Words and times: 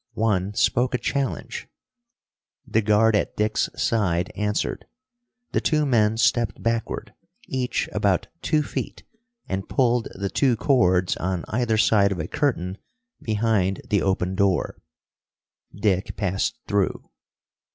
One 0.17 0.55
spoke 0.55 0.95
a 0.95 0.97
challenge. 0.97 1.67
The 2.65 2.81
guard 2.81 3.15
at 3.15 3.37
Dick's 3.37 3.69
side 3.75 4.31
answered. 4.35 4.85
The 5.51 5.61
two 5.61 5.85
men 5.85 6.17
stepped 6.17 6.63
backward, 6.63 7.13
each 7.47 7.87
about 7.91 8.25
two 8.41 8.63
feet, 8.63 9.03
and 9.47 9.69
pulled 9.69 10.07
the 10.15 10.31
two 10.31 10.55
cords 10.55 11.15
on 11.17 11.45
either 11.49 11.77
side 11.77 12.11
of 12.11 12.19
a 12.19 12.27
curtain 12.27 12.79
behind 13.21 13.81
the 13.91 14.01
open 14.01 14.33
door. 14.33 14.81
Dick 15.71 16.17
passed 16.17 16.57
through. 16.67 17.07